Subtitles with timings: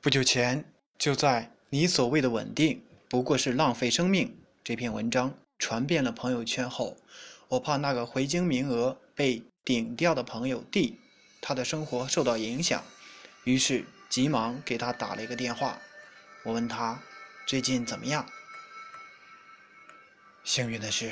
[0.00, 0.64] 不久前，
[0.96, 6.96] 就在“你所谓的稳定不过是浪费生命”这篇文章传遍了朋友圈后，
[7.48, 11.00] 我怕那个回京名额被顶掉的朋友 D，
[11.40, 12.84] 他的生活受到影响，
[13.42, 15.80] 于是急忙给他打了一个电话。
[16.44, 17.02] 我问他
[17.44, 18.24] 最近怎么样？
[20.44, 21.10] 幸运的是，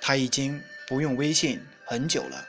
[0.00, 2.46] 他已经不用微信很久了。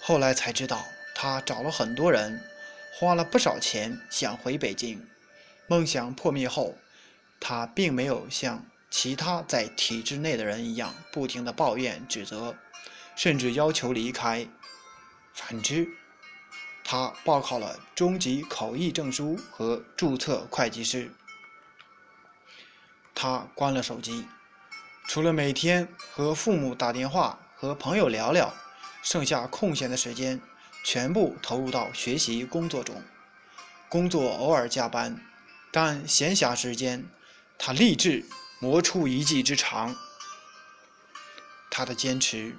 [0.00, 0.84] 后来才知道，
[1.14, 2.42] 他找了很多人。
[2.92, 5.06] 花了不少钱想回北京，
[5.66, 6.76] 梦想破灭后，
[7.38, 12.56] 他并没有像其他在体制内的人一样不停的抱怨指责，
[13.16, 14.46] 甚至要求离开。
[15.32, 15.88] 反之，
[16.84, 21.10] 他报考了中级口译证书和注册会计师。
[23.14, 24.26] 他关了手机，
[25.06, 28.52] 除了每天和父母打电话、和朋友聊聊，
[29.02, 30.40] 剩下空闲的时间。
[30.82, 33.02] 全部投入到学习工作中，
[33.88, 35.20] 工作偶尔加班，
[35.70, 37.06] 但闲暇时间，
[37.58, 38.24] 他立志
[38.58, 39.96] 磨出一技之长。
[41.70, 42.56] 他的坚持，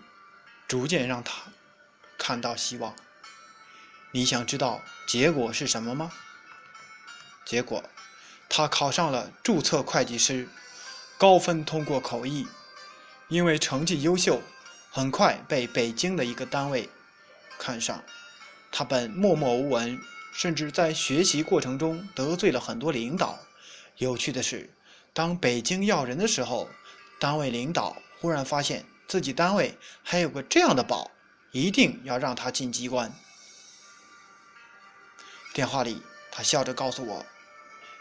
[0.68, 1.34] 逐渐让他
[2.18, 2.96] 看到希望。
[4.12, 6.12] 你想知道结果是什么吗？
[7.46, 7.84] 结果，
[8.48, 10.48] 他考上了注册会计师，
[11.18, 12.48] 高分通过口译，
[13.28, 14.42] 因为成绩优秀，
[14.90, 16.90] 很快被北京的一个单位。
[17.60, 18.04] 看上
[18.72, 20.00] 他本默默无闻，
[20.34, 23.40] 甚至在学习过程中得罪了很多领导。
[23.98, 24.70] 有趣的是，
[25.14, 26.70] 当北京要人的时候，
[27.20, 31.12] 单位领导忽然发现自己单位还有个这样的宝，
[31.52, 33.14] 一定要让他进机关。
[35.54, 37.26] 电话里，他笑着告诉我，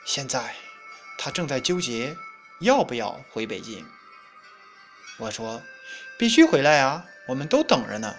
[0.06, 0.54] 现在
[1.18, 2.16] 他正在纠结
[2.60, 3.84] 要不要回北京。
[5.18, 5.60] 我说
[6.16, 8.14] ：“必须回来啊，我们都等着呢。”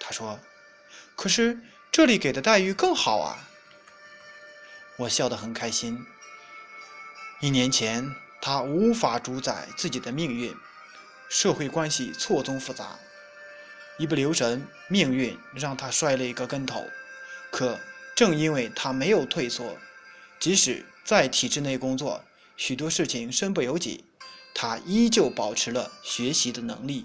[0.00, 0.40] 他说
[1.16, 1.58] ：“可是
[1.92, 3.48] 这里给的待遇更好啊！”
[4.98, 6.06] 我笑得很开心。
[7.40, 10.54] 一年前，他无法主宰自己的命运，
[11.28, 12.98] 社会关系错综复杂，
[13.98, 16.84] 一不留神，命运让他摔了一个跟头。
[17.50, 17.78] 可
[18.14, 19.76] 正因为他没有退缩，
[20.38, 22.24] 即使在体制内工作，
[22.56, 24.04] 许多事情身不由己，
[24.54, 27.04] 他依旧保持了学习的能力。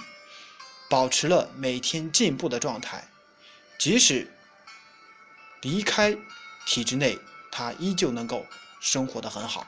[0.89, 3.07] 保持了每天进步的状态，
[3.79, 4.29] 即使
[5.61, 6.17] 离开
[6.65, 7.17] 体制内，
[7.49, 8.45] 他依旧能够
[8.81, 9.65] 生活的很好。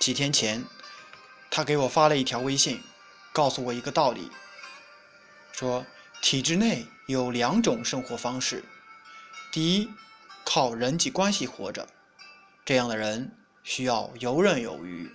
[0.00, 0.64] 几天前，
[1.48, 2.82] 他给我发了一条微信，
[3.32, 4.32] 告诉我一个道理，
[5.52, 5.86] 说
[6.20, 8.64] 体制内有两种生活方式：
[9.52, 9.88] 第一，
[10.44, 11.86] 靠人际关系活着，
[12.64, 15.08] 这样的人需要游刃有余，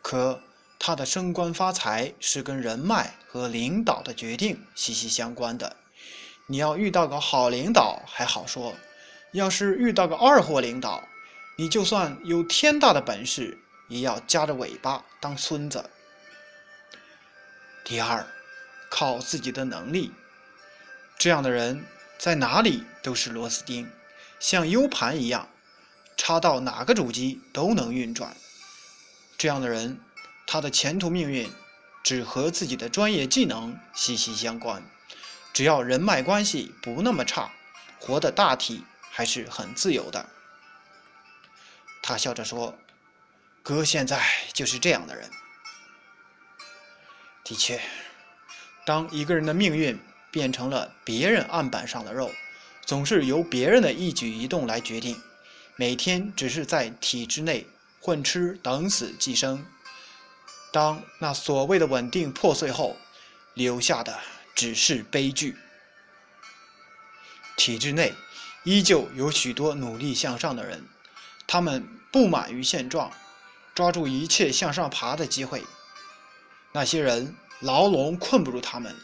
[0.00, 0.40] 可。
[0.86, 5.76] 他的升官发财是跟人脉和领导的决定息息相关的。
[6.46, 8.74] 你要遇到个好领导还好说，
[9.32, 11.08] 要是遇到个二货领导，
[11.56, 13.56] 你就算有天大的本事，
[13.88, 15.88] 也要夹着尾巴当孙子。
[17.82, 18.26] 第二，
[18.90, 20.12] 靠自己的能力，
[21.16, 21.82] 这样的人
[22.18, 23.90] 在哪里都是螺丝钉，
[24.38, 25.48] 像 U 盘一样，
[26.18, 28.36] 插到哪个主机都能运转。
[29.38, 29.98] 这样的人。
[30.46, 31.50] 他的前途命运
[32.02, 34.82] 只和自己的专业技能息息相关，
[35.52, 37.50] 只要人脉关系不那么差，
[37.98, 40.28] 活的大体还是很自由的。
[42.02, 42.78] 他笑着说
[43.62, 44.22] ：“哥现在
[44.52, 45.30] 就是这样的人。”
[47.42, 47.80] 的确，
[48.84, 49.98] 当一个人的命运
[50.30, 52.30] 变成了别人案板上的肉，
[52.84, 55.20] 总是由别人的一举一动来决定，
[55.76, 57.66] 每天只是在体制内
[58.00, 59.64] 混吃等死寄生。
[60.74, 62.96] 当那所谓的稳定破碎后，
[63.52, 64.18] 留下的
[64.56, 65.56] 只是悲剧。
[67.56, 68.12] 体制内
[68.64, 70.84] 依旧有许多努力向上的人，
[71.46, 73.12] 他们不满于现状，
[73.72, 75.64] 抓住一切向上爬的机会。
[76.72, 78.96] 那些人牢笼困不住他们，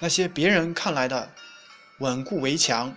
[0.00, 1.32] 那些别人看来的
[1.96, 2.94] 稳固围墙，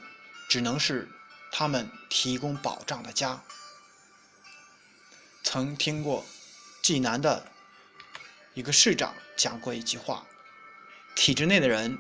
[0.50, 1.10] 只能是
[1.54, 3.42] 他们提供保障的家。
[5.42, 6.26] 曾听过
[6.84, 7.48] 济南的。
[8.58, 10.26] 一个市长讲过一句话
[11.16, 11.96] ：“体制内的人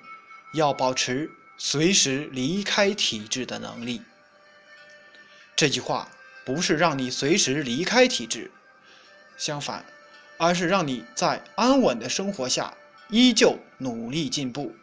[0.55, 4.01] 要保持随时离开体制的能力。”
[5.55, 6.09] 这句话
[6.43, 8.49] 不是让你随时离开体制，
[9.37, 9.85] 相反，
[10.39, 12.75] 而是让你在安稳的生活下
[13.11, 14.75] 依旧努力进步。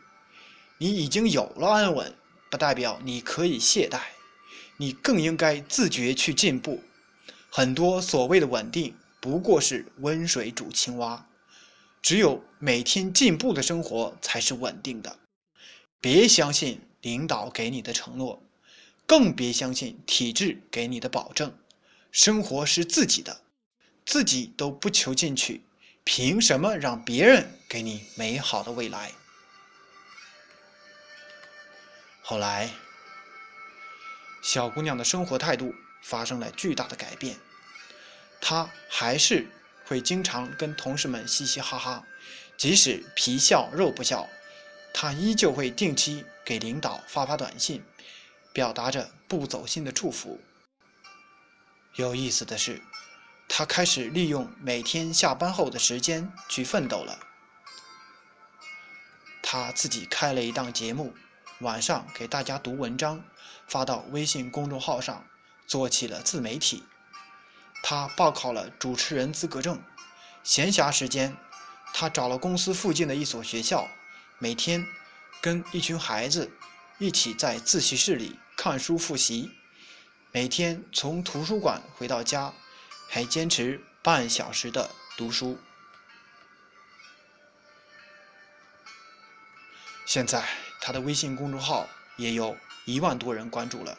[0.79, 2.15] 你已经有了安稳，
[2.53, 3.99] 不代表你可以懈怠，
[4.77, 6.85] 你更应该自觉去进步。
[7.51, 11.27] 很多所谓的稳定，不过是温水煮青蛙。
[12.05, 15.19] 只有每天进步的生活才是稳定的。
[16.03, 18.43] 别相信领导给你的承诺，
[19.07, 21.57] 更别相信体制给你的保证。
[22.13, 23.41] 生活是自己的，
[24.05, 25.63] 自己都不求进取，
[26.05, 29.11] 凭什么让别人给你美好的未来？
[32.21, 32.71] 后来，
[34.43, 37.35] 小姑娘的生活态度发生了巨大的改变，
[38.43, 39.49] 她还是
[39.85, 42.07] 会经常跟同事们嘻嘻哈哈，
[42.57, 44.29] 即使皮笑肉不笑，
[44.93, 47.85] 他依旧会定期给领导发发短信，
[48.53, 50.41] 表达着不走心的祝福。
[51.97, 52.83] 有意思的是，
[53.49, 57.19] 他开始利用每天下班后的时间去奋斗了。
[59.43, 61.15] 他自己开了一档节目，
[61.61, 63.23] 晚上给大家读文章，
[63.69, 65.27] 发到微信公众号上，
[65.67, 66.83] 做起了自媒体。
[67.87, 69.79] 他报考了主持人资格证，
[70.43, 71.37] 闲暇时间，
[71.93, 73.87] 他找了公司附近的一所学校，
[74.39, 74.87] 每天
[75.43, 76.51] 跟一群孩子
[76.99, 79.51] 一起在自习室里看书复习。
[80.33, 82.55] 每天从图书馆回到家，
[83.07, 85.59] 还坚持半小时的读书。
[90.07, 90.43] 现在
[90.81, 91.87] 他的微信公众号
[92.17, 93.99] 也有一万多人关注了。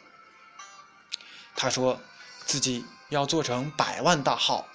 [1.55, 2.01] 他说
[2.45, 4.67] 自己要做成百万大号。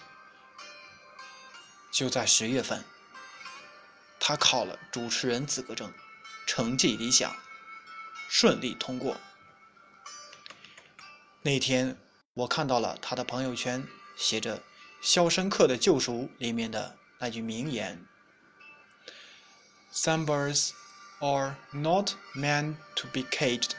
[1.90, 2.84] 就在十月份，
[4.18, 5.92] 他考了主持人资格证，
[6.46, 7.34] 成绩理想，
[8.28, 9.16] 顺利通过。
[11.42, 11.96] 那天，
[12.34, 13.86] 我看到了他的朋友圈，
[14.16, 14.58] 写着
[15.00, 18.06] 《肖申克的救赎》里面的那句名言
[19.92, 20.70] ：“Some birds
[21.18, 23.70] are not meant to be caged;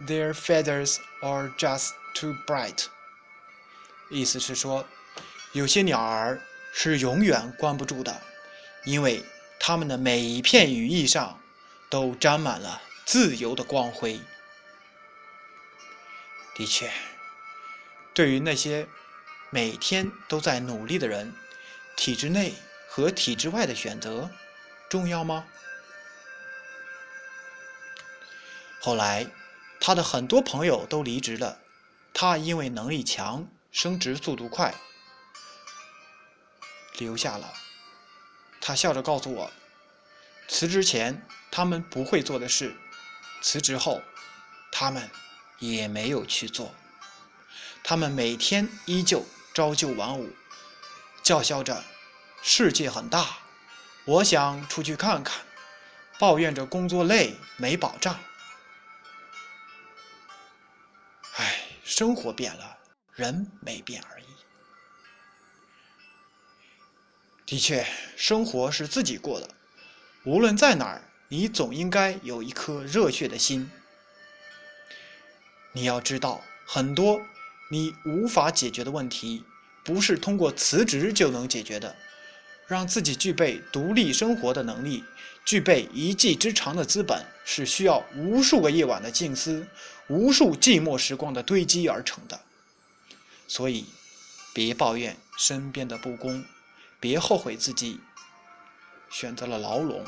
[0.00, 2.86] their feathers are just too bright。”
[4.12, 4.86] 意思是说，
[5.52, 6.40] 有些鸟儿
[6.72, 8.22] 是永远关不住的，
[8.84, 9.24] 因为
[9.58, 11.40] 它们的每一片羽翼上
[11.88, 14.20] 都沾满了自由的光辉。
[16.54, 16.92] 的确，
[18.12, 18.86] 对于那些
[19.50, 21.34] 每天都在努力的人，
[21.96, 22.52] 体制内
[22.86, 24.30] 和体制外的选择
[24.90, 25.46] 重要吗？
[28.80, 29.26] 后来，
[29.80, 31.58] 他的很多朋友都离职了，
[32.12, 34.72] 他因为能力强、升职速度快，
[36.98, 37.52] 留下了。
[38.60, 39.50] 他笑着告诉我，
[40.46, 42.76] 辞职前他们不会做的事，
[43.40, 44.00] 辞职后
[44.70, 45.10] 他们。
[45.58, 46.74] 也没有去做，
[47.84, 49.24] 他们每天依旧
[49.54, 50.34] 朝九晚五，
[51.22, 51.84] 叫嚣着
[52.42, 53.38] 世界很大，
[54.04, 55.46] 我想出去看看，
[56.18, 58.18] 抱怨着工作累没保障。
[61.36, 62.78] 唉，生活变了，
[63.14, 64.24] 人没变而已。
[67.44, 67.86] 的确，
[68.16, 69.48] 生活是自己过的，
[70.24, 73.70] 无论在哪儿，你总应该有一颗热血的心。
[75.72, 77.20] 你要知道，很多
[77.70, 79.44] 你无法解决的问题，
[79.84, 81.94] 不是通过辞职就能解决的。
[82.68, 85.04] 让自己具备独立生活的能力，
[85.44, 89.66] 具备一技之长的资本，是需要无数个夜晚的静思，
[90.08, 92.40] 无数寂寞时光的堆积而成的。
[93.54, 93.84] 所以，
[94.54, 96.42] 别抱怨身边的不公，
[96.98, 98.00] 别后悔自己
[99.10, 100.06] 选择了牢笼，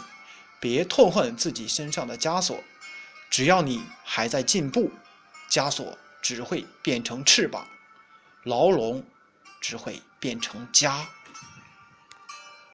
[0.59, 2.65] 别痛恨自己身上的枷锁。
[3.29, 4.91] 只要你还在进步。
[5.51, 7.69] 枷锁只会变成翅膀，
[8.45, 9.05] 牢笼
[9.61, 11.07] 只会变成家。